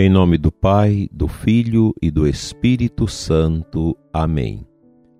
[0.00, 3.94] Em nome do Pai, do Filho e do Espírito Santo.
[4.10, 4.66] Amém.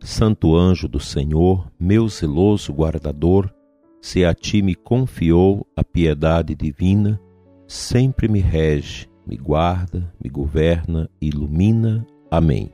[0.00, 3.52] Santo anjo do Senhor, meu zeloso guardador,
[4.00, 7.20] se a ti me confiou a piedade divina,
[7.68, 12.06] sempre me rege, me guarda, me governa, ilumina.
[12.30, 12.72] Amém.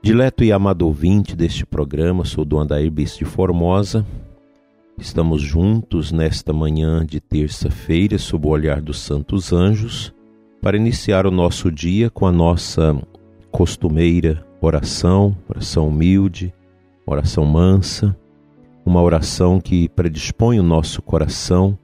[0.00, 4.06] Dileto e amado ouvinte deste programa, sou do Andair Bis de Formosa.
[4.96, 10.15] Estamos juntos nesta manhã de terça-feira, sob o olhar dos santos anjos
[10.66, 13.00] para iniciar o nosso dia com a nossa
[13.52, 16.52] costumeira oração, oração humilde,
[17.06, 18.16] oração mansa,
[18.84, 21.78] uma oração que predispõe o nosso coração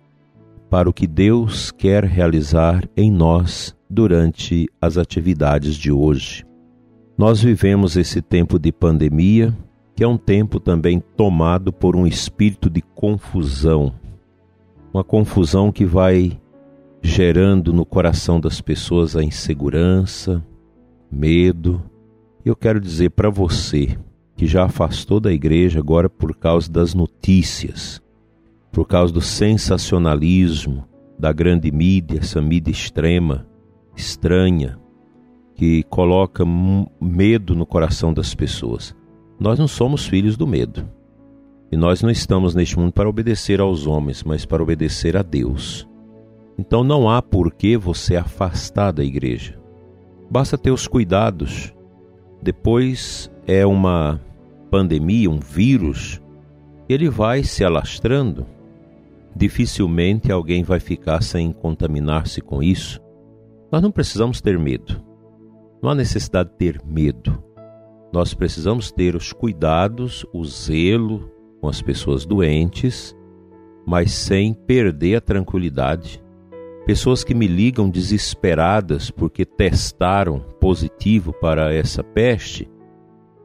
[0.69, 6.45] para o que Deus quer realizar em nós durante as atividades de hoje.
[7.17, 9.57] Nós vivemos esse tempo de pandemia,
[9.95, 13.95] que é um tempo também tomado por um espírito de confusão,
[14.93, 16.42] uma confusão que vai
[17.03, 20.43] gerando no coração das pessoas a insegurança,
[21.11, 21.83] medo.
[22.45, 23.99] Eu quero dizer para você
[24.37, 28.01] que já afastou da igreja agora por causa das notícias,
[28.71, 30.87] por causa do sensacionalismo
[31.19, 33.47] da grande mídia, essa mídia extrema,
[33.97, 34.79] estranha,
[35.55, 36.45] que coloca
[37.01, 38.95] medo no coração das pessoas.
[39.39, 40.89] Nós não somos filhos do medo.
[41.71, 45.89] E nós não estamos neste mundo para obedecer aos homens, mas para obedecer a Deus.
[46.59, 49.59] Então não há por que você afastar da igreja.
[50.31, 51.75] Basta ter os cuidados.
[52.43, 54.21] Depois é uma
[54.71, 56.21] pandemia, um vírus,
[56.89, 58.47] ele vai se alastrando.
[59.35, 63.01] Dificilmente alguém vai ficar sem contaminar-se com isso.
[63.71, 65.03] Nós não precisamos ter medo.
[65.83, 67.43] Não há necessidade de ter medo.
[68.13, 73.17] Nós precisamos ter os cuidados, o zelo com as pessoas doentes,
[73.87, 76.22] mas sem perder a tranquilidade
[76.85, 82.69] Pessoas que me ligam desesperadas porque testaram positivo para essa peste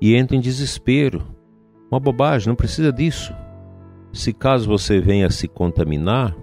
[0.02, 1.24] e entram em desespero.
[1.92, 3.34] Uma bobagem, não precisa disso.
[4.12, 6.36] Se caso você venha se contaminar,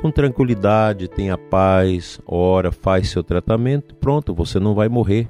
[0.00, 5.28] com tranquilidade, tenha paz, ora, faz seu tratamento, pronto, você não vai morrer.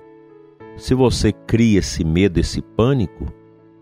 [0.76, 3.26] Se você cria esse medo, esse pânico,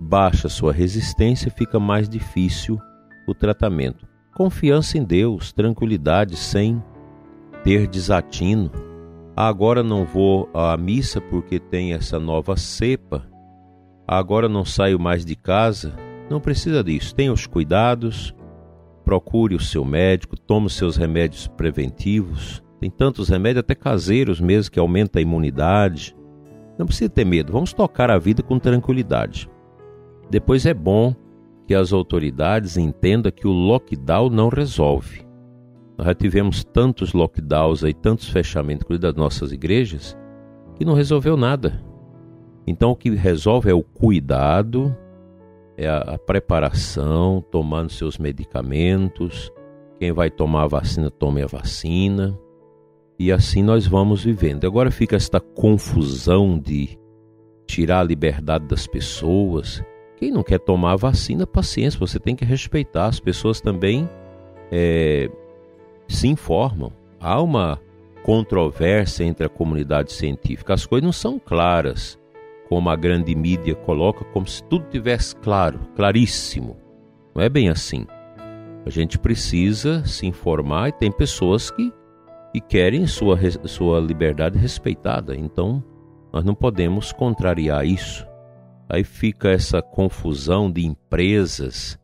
[0.00, 2.78] baixa sua resistência, fica mais difícil
[3.26, 4.06] o tratamento.
[4.37, 6.81] Confiança em Deus, tranquilidade, sem
[7.66, 8.71] ter desatino.
[9.34, 13.28] Agora não vou à missa porque tem essa nova cepa.
[14.06, 15.93] Agora não saio mais de casa.
[16.31, 17.12] Não precisa disso.
[17.12, 18.32] Tenha os cuidados.
[19.05, 22.62] Procure o seu médico, tome os seus remédios preventivos.
[22.78, 26.16] Tem tantos remédios, até caseiros mesmo, que aumentam a imunidade.
[26.78, 27.53] Não precisa ter medo.
[27.53, 29.50] Vamos tocar a vida com tranquilidade.
[30.31, 31.16] Depois é bom
[31.66, 35.25] que as autoridades entendam que o lockdown não resolve.
[35.96, 40.16] Nós já tivemos tantos lockdowns aí, tantos fechamentos das nossas igrejas,
[40.74, 41.82] que não resolveu nada.
[42.66, 44.94] Então o que resolve é o cuidado,
[45.76, 49.50] é a, a preparação, tomando seus medicamentos.
[49.98, 52.38] Quem vai tomar a vacina, tome a vacina.
[53.18, 54.66] E assim nós vamos vivendo.
[54.66, 56.98] Agora fica esta confusão de
[57.66, 59.82] tirar a liberdade das pessoas.
[60.18, 63.06] Quem não quer tomar a vacina, paciência, você tem que respeitar.
[63.06, 64.08] As pessoas também
[64.70, 65.30] é,
[66.09, 66.93] se informam.
[67.21, 67.81] Há uma
[68.22, 70.75] controvérsia entre a comunidade científica.
[70.75, 72.19] As coisas não são claras,
[72.69, 76.77] como a grande mídia coloca, como se tudo tivesse claro, claríssimo.
[77.34, 78.06] Não é bem assim.
[78.84, 81.93] A gente precisa se informar e tem pessoas que,
[82.53, 85.37] que querem sua, sua liberdade respeitada.
[85.37, 85.83] Então,
[86.33, 88.27] nós não podemos contrariar isso.
[88.88, 91.99] Aí fica essa confusão de empresas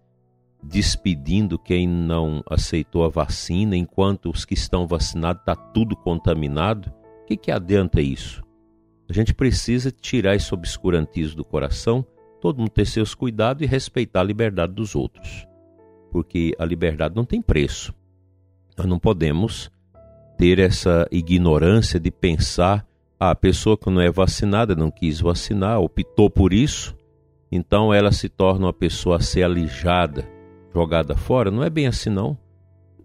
[0.63, 6.93] despedindo quem não aceitou a vacina, enquanto os que estão vacinados está tudo contaminado.
[7.23, 8.43] O que, que adianta isso?
[9.09, 12.07] A gente precisa tirar esse obscurantismo do coração,
[12.41, 15.47] todo mundo ter seus cuidados e respeitar a liberdade dos outros.
[16.11, 17.93] Porque a liberdade não tem preço.
[18.79, 19.71] Nós não podemos
[20.39, 22.87] ter essa ignorância de pensar
[23.19, 26.97] ah, a pessoa que não é vacinada não quis vacinar, optou por isso,
[27.53, 30.29] então ela se torna uma pessoa a ser alijada
[30.75, 32.37] jogada fora, não é bem assim não.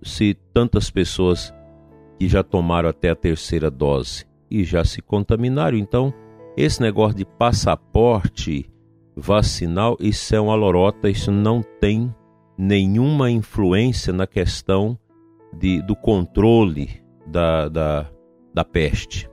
[0.02, 1.54] Se tantas pessoas
[2.20, 6.14] que já tomaram até a terceira dose e já se contaminaram, então
[6.56, 8.70] esse negócio de passaporte
[9.16, 12.14] vacinal, isso é uma lorota, isso não tem
[12.58, 14.98] nenhuma influência na questão
[15.54, 18.10] de, do controle da, da,
[18.54, 19.30] da peste.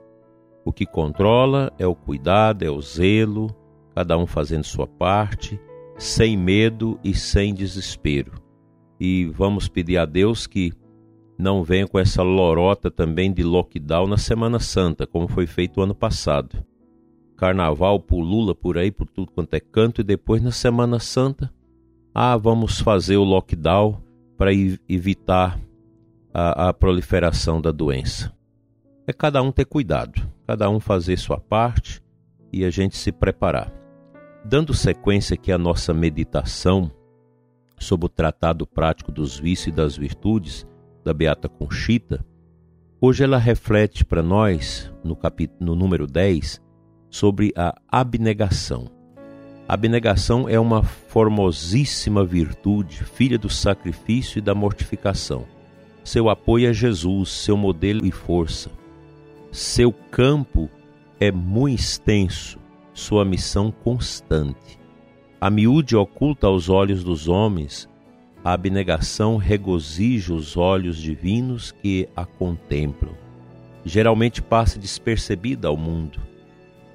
[0.63, 3.55] O que controla é o cuidado, é o zelo,
[3.95, 5.59] cada um fazendo sua parte
[5.97, 8.33] sem medo e sem desespero.
[8.99, 10.73] E vamos pedir a Deus que
[11.37, 15.93] não venha com essa lorota também de lockdown na Semana Santa, como foi feito ano
[15.93, 16.63] passado.
[17.35, 21.53] Carnaval pulula por aí, por tudo quanto é canto, e depois na Semana Santa,
[22.13, 24.01] ah, vamos fazer o lockdown
[24.37, 25.59] para evitar
[26.33, 28.33] a, a proliferação da doença.
[29.05, 32.01] É cada um ter cuidado, cada um fazer sua parte
[32.51, 33.84] e a gente se preparar.
[34.47, 36.91] Dando sequência aqui à nossa meditação
[37.79, 40.67] sobre o tratado prático dos vícios e das virtudes
[41.03, 42.23] da Beata Conchita,
[43.01, 46.61] hoje ela reflete para nós, no capítulo no número 10,
[47.09, 48.87] sobre a abnegação.
[49.67, 55.47] A abnegação é uma formosíssima virtude, filha do sacrifício e da mortificação.
[56.03, 58.69] Seu apoio é Jesus, seu modelo e força.
[59.51, 60.69] Seu campo
[61.19, 62.59] é muito extenso,
[62.95, 64.79] sua missão constante.
[65.39, 67.87] A miúde oculta aos olhos dos homens,
[68.43, 73.13] a abnegação regozija os olhos divinos que a contemplam.
[73.83, 76.21] Geralmente passa despercebida ao mundo.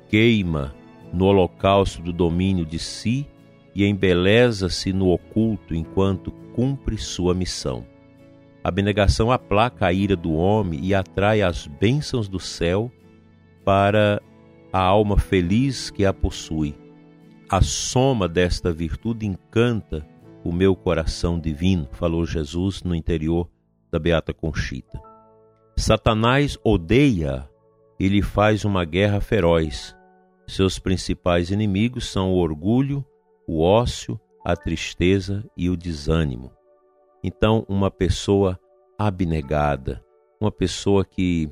[0.09, 0.75] Queima
[1.13, 3.29] no holocausto do domínio de si
[3.75, 7.85] e embeleza-se no oculto enquanto cumpre sua missão.
[8.65, 12.91] A abnegação aplaca a ira do homem e atrai as bênçãos do céu
[13.65, 14.21] para
[14.73, 16.75] a alma feliz que a possui.
[17.49, 20.07] A soma desta virtude encanta
[20.45, 23.51] o meu coração divino, falou Jesus no interior
[23.91, 25.01] da Beata Conchita.
[25.77, 27.49] Satanás odeia,
[27.99, 29.97] ele faz uma guerra feroz.
[30.47, 33.05] Seus principais inimigos são o orgulho,
[33.47, 36.53] o ócio, a tristeza e o desânimo.
[37.23, 38.59] Então, uma pessoa
[38.99, 40.05] abnegada,
[40.41, 41.51] uma pessoa que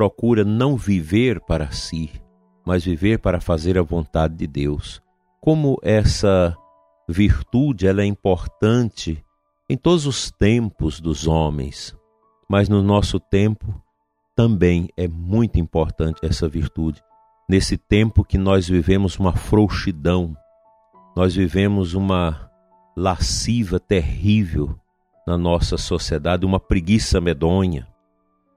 [0.00, 2.10] procura não viver para si,
[2.64, 5.02] mas viver para fazer a vontade de Deus.
[5.42, 6.56] Como essa
[7.06, 9.22] virtude ela é importante
[9.68, 11.94] em todos os tempos dos homens,
[12.48, 13.78] mas no nosso tempo
[14.34, 17.02] também é muito importante essa virtude.
[17.46, 20.34] Nesse tempo que nós vivemos uma frouxidão,
[21.14, 22.50] nós vivemos uma
[22.96, 24.74] lasciva terrível
[25.26, 27.86] na nossa sociedade, uma preguiça medonha,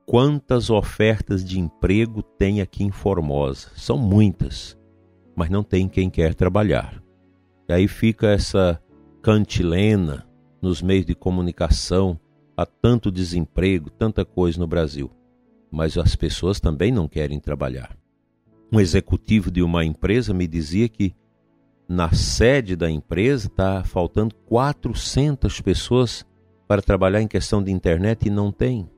[0.05, 3.69] Quantas ofertas de emprego tem aqui em Formosa?
[3.75, 4.77] São muitas,
[5.33, 7.01] mas não tem quem quer trabalhar.
[7.69, 8.81] E aí fica essa
[9.21, 10.27] cantilena
[10.61, 12.19] nos meios de comunicação,
[12.55, 15.09] há tanto desemprego, tanta coisa no Brasil.
[15.71, 17.97] Mas as pessoas também não querem trabalhar.
[18.71, 21.15] Um executivo de uma empresa me dizia que
[21.87, 26.25] na sede da empresa está faltando 400 pessoas
[26.67, 28.89] para trabalhar em questão de internet e não tem.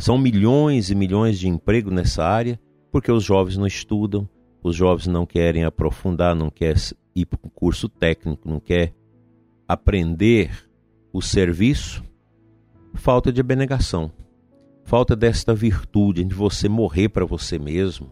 [0.00, 2.58] São milhões e milhões de empregos nessa área
[2.90, 4.26] porque os jovens não estudam,
[4.62, 6.80] os jovens não querem aprofundar, não querem
[7.14, 8.94] ir para um curso técnico, não quer
[9.68, 10.50] aprender
[11.12, 12.02] o serviço.
[12.94, 14.10] Falta de abnegação,
[14.84, 18.10] falta desta virtude de você morrer para você mesmo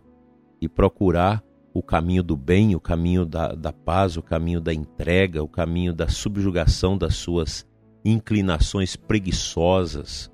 [0.61, 1.43] e procurar
[1.73, 5.95] o caminho do bem, o caminho da, da paz, o caminho da entrega, o caminho
[5.95, 7.67] da subjugação das suas
[8.05, 10.31] inclinações preguiçosas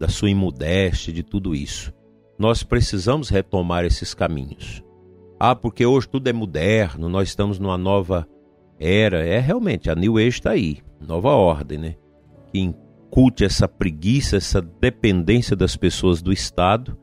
[0.00, 1.92] da sua imudeste, de tudo isso.
[2.38, 4.82] Nós precisamos retomar esses caminhos.
[5.38, 8.26] Ah, porque hoje tudo é moderno, nós estamos numa nova
[8.78, 9.24] era.
[9.24, 11.94] É realmente, a New Age está aí, nova ordem, né?
[12.50, 16.96] Que incute essa preguiça, essa dependência das pessoas do Estado.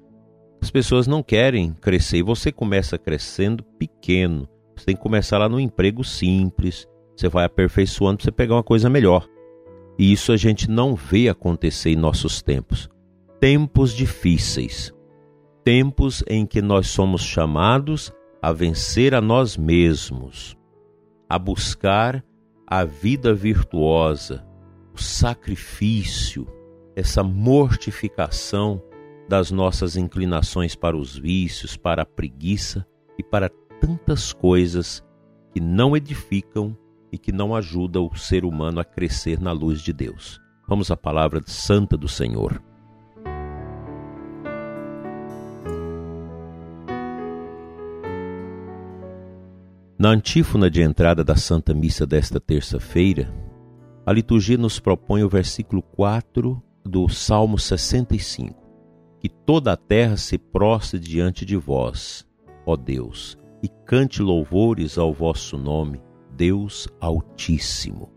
[0.59, 4.49] As pessoas não querem crescer e você começa crescendo pequeno.
[4.75, 6.87] Você tem que começar lá no emprego simples.
[7.15, 9.27] Você vai aperfeiçoando para você pegar uma coisa melhor.
[9.97, 12.89] E isso a gente não vê acontecer em nossos tempos.
[13.39, 14.93] Tempos difíceis.
[15.63, 20.55] Tempos em que nós somos chamados a vencer a nós mesmos,
[21.27, 22.23] a buscar
[22.65, 24.45] a vida virtuosa,
[24.93, 26.47] o sacrifício,
[26.95, 28.81] essa mortificação
[29.27, 32.85] das nossas inclinações para os vícios, para a preguiça
[33.17, 33.49] e para
[33.81, 35.03] tantas coisas
[35.51, 36.77] que não edificam
[37.11, 40.41] e que não ajuda o ser humano a crescer na luz de Deus.
[40.67, 42.61] Vamos à palavra santa do Senhor.
[49.99, 53.33] Na antífona de entrada da Santa Missa desta terça-feira,
[54.05, 58.55] a liturgia nos propõe o versículo 4 do Salmo 65:
[59.19, 62.27] Que toda a terra se prostre diante de vós,
[62.65, 65.99] ó Deus, e cante louvores ao vosso nome,
[66.37, 68.13] Deus Altíssimo.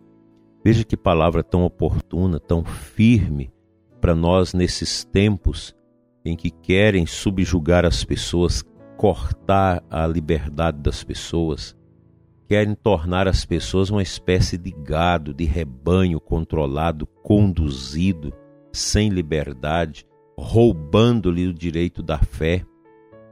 [0.62, 3.50] Veja que palavra tão oportuna, tão firme
[3.99, 5.75] para nós nesses tempos
[6.23, 8.62] em que querem subjugar as pessoas,
[8.99, 11.75] cortar a liberdade das pessoas,
[12.47, 18.35] querem tornar as pessoas uma espécie de gado, de rebanho controlado, conduzido
[18.71, 20.05] sem liberdade,
[20.39, 22.67] roubando-lhe o direito da fé.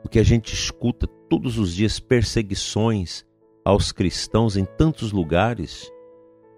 [0.02, 3.27] O que a gente escuta todos os dias perseguições
[3.68, 5.92] aos cristãos em tantos lugares,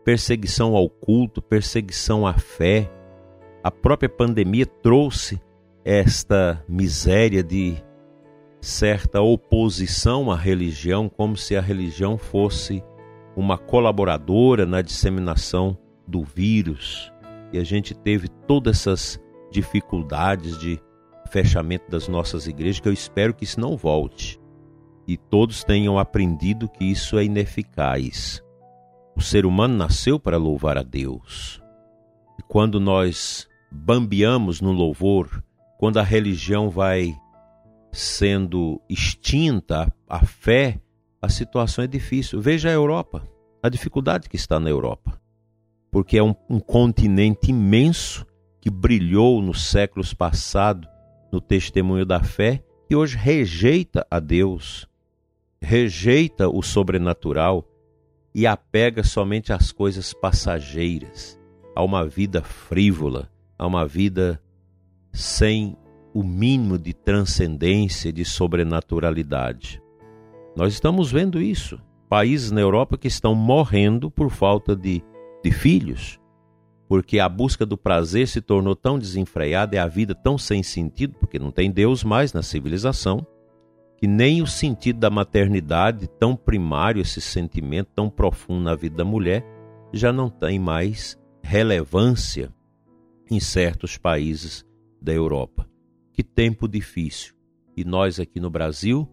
[0.05, 2.89] perseguição ao culto, perseguição à fé.
[3.65, 5.41] A própria pandemia trouxe
[5.85, 7.75] esta miséria de
[8.61, 12.81] certa oposição à religião, como se a religião fosse
[13.35, 15.77] uma colaboradora na disseminação
[16.07, 17.13] do vírus.
[17.53, 20.81] E a gente teve todas essas dificuldades de
[21.29, 24.40] fechamento das nossas igrejas, que eu espero que isso não volte.
[25.11, 28.41] E todos tenham aprendido que isso é ineficaz.
[29.17, 31.61] O ser humano nasceu para louvar a Deus.
[32.39, 35.43] E quando nós bambeamos no louvor,
[35.81, 37.13] quando a religião vai
[37.91, 40.81] sendo extinta, a fé,
[41.21, 42.41] a situação é difícil.
[42.41, 43.29] Veja a Europa,
[43.61, 45.21] a dificuldade que está na Europa.
[45.91, 48.25] Porque é um, um continente imenso
[48.61, 50.89] que brilhou nos séculos passados
[51.33, 54.89] no testemunho da fé e hoje rejeita a Deus,
[55.63, 57.67] rejeita o sobrenatural
[58.35, 61.39] e apega somente às coisas passageiras,
[61.75, 64.41] a uma vida frívola, a uma vida
[65.13, 65.77] sem
[66.15, 69.83] o mínimo de transcendência, de sobrenaturalidade.
[70.57, 71.81] Nós estamos vendo isso.
[72.09, 75.03] Países na Europa que estão morrendo por falta de,
[75.45, 76.19] de filhos,
[76.89, 81.15] porque a busca do prazer se tornou tão desenfreada e a vida tão sem sentido,
[81.21, 83.25] porque não tem Deus mais na civilização,
[84.01, 89.05] que nem o sentido da maternidade, tão primário, esse sentimento tão profundo na vida da
[89.05, 89.45] mulher,
[89.93, 92.51] já não tem mais relevância
[93.31, 94.65] em certos países
[95.03, 95.69] da Europa.
[96.15, 97.35] Que tempo difícil.
[97.77, 99.07] E nós aqui no Brasil,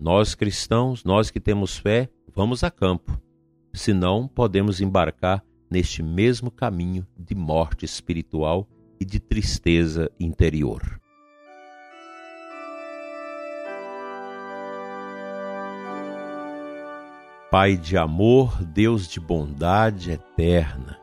[0.00, 3.20] nós cristãos, nós que temos fé, vamos a campo.
[3.74, 8.66] Senão, podemos embarcar neste mesmo caminho de morte espiritual
[8.98, 11.01] e de tristeza interior.
[17.52, 20.98] Pai de amor, Deus de bondade eterna,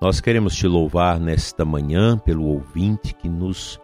[0.00, 3.76] nós queremos te louvar nesta manhã pelo ouvinte que nos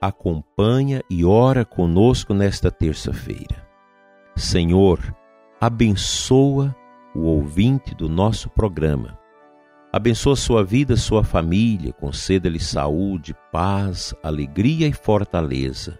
[0.00, 3.68] acompanha e ora conosco nesta terça-feira.
[4.36, 5.00] Senhor,
[5.60, 6.76] abençoa
[7.12, 9.18] o ouvinte do nosso programa.
[9.92, 15.98] Abençoa sua vida, sua família, conceda-lhe saúde, paz, alegria e fortaleza.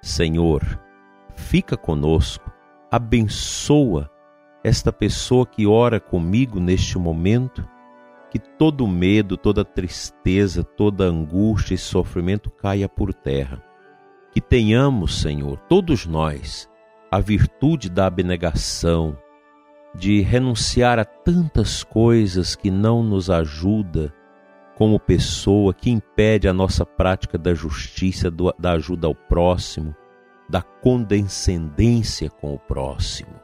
[0.00, 0.62] Senhor,
[1.36, 2.50] fica conosco,
[2.90, 4.10] abençoa
[4.62, 7.66] esta pessoa que ora comigo neste momento
[8.30, 13.62] que todo medo, toda tristeza, toda angústia e sofrimento caia por terra.
[14.32, 16.70] Que tenhamos, Senhor, todos nós,
[17.10, 19.18] a virtude da abnegação,
[19.92, 24.14] de renunciar a tantas coisas que não nos ajuda
[24.76, 29.94] como pessoa, que impede a nossa prática da justiça, da ajuda ao próximo,
[30.48, 33.39] da condescendência com o próximo.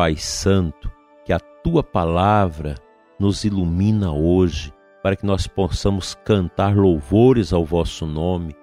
[0.00, 0.90] Pai Santo,
[1.26, 2.74] que a tua palavra
[3.18, 8.56] nos ilumina hoje, para que nós possamos cantar louvores ao vosso nome,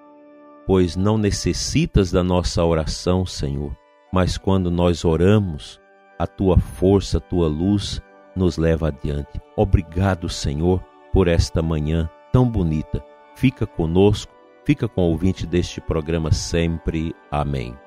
[0.66, 3.70] pois não necessitas da nossa oração, Senhor,
[4.12, 5.80] mas quando nós oramos,
[6.18, 8.02] a tua força, a tua luz
[8.34, 9.40] nos leva adiante.
[9.56, 13.00] Obrigado, Senhor, por esta manhã tão bonita.
[13.36, 17.14] Fica conosco, fica com o ouvinte deste programa sempre.
[17.30, 17.78] Amém.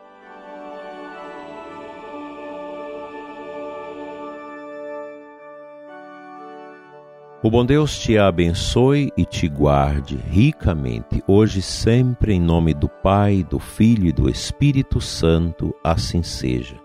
[7.44, 12.88] O bom Deus te abençoe e te guarde ricamente, hoje e sempre, em nome do
[12.88, 16.80] Pai, do Filho e do Espírito Santo, assim seja.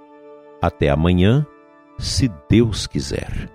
[0.63, 1.47] Até amanhã,
[1.99, 3.51] se Deus quiser.